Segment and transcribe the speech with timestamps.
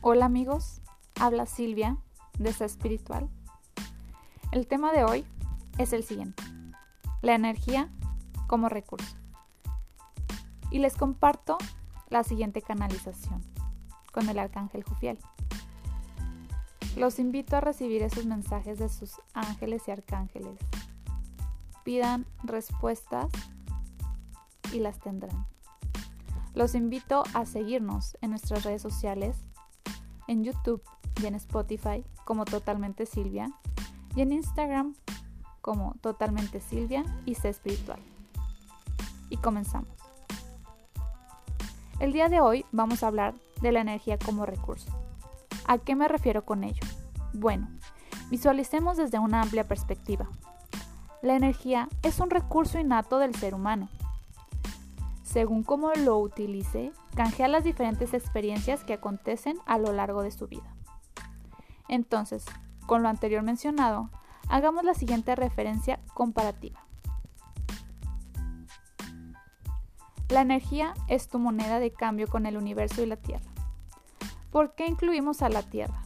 [0.00, 0.80] Hola amigos,
[1.18, 1.96] habla Silvia
[2.38, 3.28] de Esa Espiritual.
[4.52, 5.24] El tema de hoy
[5.76, 6.40] es el siguiente,
[7.20, 7.90] la energía
[8.46, 9.16] como recurso.
[10.70, 11.58] Y les comparto
[12.10, 13.42] la siguiente canalización
[14.12, 15.18] con el arcángel Jufiel.
[16.96, 20.60] Los invito a recibir esos mensajes de sus ángeles y arcángeles.
[21.82, 23.32] Pidan respuestas
[24.72, 25.44] y las tendrán.
[26.54, 29.36] Los invito a seguirnos en nuestras redes sociales,
[30.28, 30.82] en YouTube
[31.20, 33.50] y en Spotify como Totalmente Silvia
[34.14, 34.94] y en Instagram
[35.60, 37.98] como Totalmente Silvia y Sé Espiritual.
[39.30, 39.90] Y comenzamos.
[41.98, 44.92] El día de hoy vamos a hablar de la energía como recurso.
[45.66, 46.82] ¿A qué me refiero con ello?
[47.32, 47.68] Bueno,
[48.30, 50.28] visualicemos desde una amplia perspectiva.
[51.20, 53.88] La energía es un recurso innato del ser humano
[55.28, 60.46] según cómo lo utilice, canjea las diferentes experiencias que acontecen a lo largo de su
[60.46, 60.72] vida.
[61.88, 62.44] Entonces,
[62.86, 64.08] con lo anterior mencionado,
[64.48, 66.86] hagamos la siguiente referencia comparativa.
[70.28, 73.50] La energía es tu moneda de cambio con el universo y la Tierra.
[74.52, 76.04] ¿Por qué incluimos a la Tierra?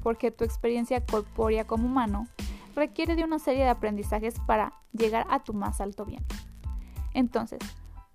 [0.00, 2.28] Porque tu experiencia corpórea como humano
[2.76, 6.24] requiere de una serie de aprendizajes para llegar a tu más alto bien.
[7.14, 7.58] Entonces,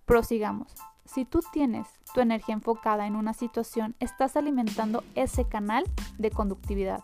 [0.09, 0.73] Prosigamos.
[1.11, 5.83] Si tú tienes tu energía enfocada en una situación, estás alimentando ese canal
[6.19, 7.03] de conductividad.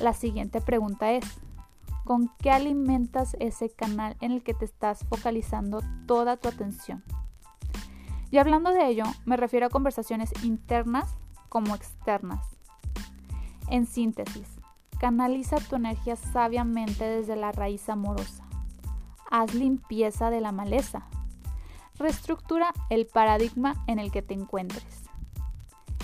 [0.00, 1.24] La siguiente pregunta es,
[2.04, 7.04] ¿con qué alimentas ese canal en el que te estás focalizando toda tu atención?
[8.32, 11.14] Y hablando de ello, me refiero a conversaciones internas
[11.48, 12.44] como externas.
[13.68, 14.48] En síntesis,
[14.98, 18.44] canaliza tu energía sabiamente desde la raíz amorosa.
[19.30, 21.06] Haz limpieza de la maleza,
[22.02, 24.84] reestructura el paradigma en el que te encuentres.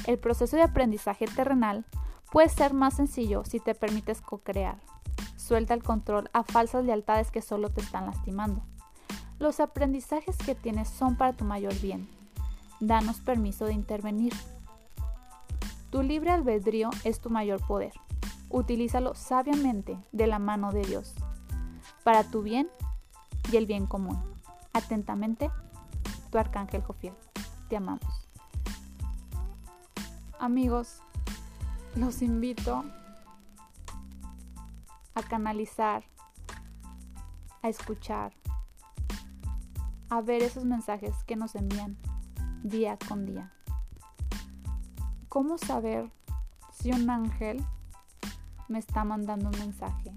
[0.06, 1.84] El proceso de aprendizaje terrenal
[2.32, 4.78] puede ser más sencillo si te permites co-crear.
[5.36, 8.62] Suelta el control a falsas lealtades que solo te están lastimando.
[9.38, 12.08] Los aprendizajes que tienes son para tu mayor bien.
[12.80, 14.32] Danos permiso de intervenir.
[15.90, 17.92] Tu libre albedrío es tu mayor poder.
[18.50, 21.14] Utilízalo sabiamente de la mano de Dios,
[22.02, 22.68] para tu bien
[23.52, 24.18] y el bien común.
[24.72, 25.50] Atentamente,
[26.30, 27.14] tu arcángel Jofiel.
[27.68, 28.28] Te amamos.
[30.38, 31.02] Amigos,
[31.96, 32.84] los invito
[35.14, 36.04] a canalizar,
[37.62, 38.32] a escuchar,
[40.10, 41.96] a ver esos mensajes que nos envían
[42.62, 43.52] día con día.
[45.28, 46.10] ¿Cómo saber
[46.72, 47.64] si un ángel
[48.68, 50.12] me está mandando un mensaje?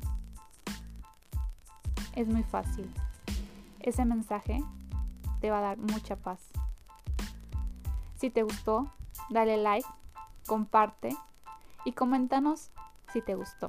[2.16, 2.94] Es muy fácil.
[3.80, 4.64] Ese mensaje
[5.42, 6.40] te va a dar mucha paz.
[8.16, 8.94] Si te gustó,
[9.32, 9.88] dale like,
[10.46, 11.16] comparte
[11.84, 12.70] y coméntanos
[13.12, 13.68] si te gustó.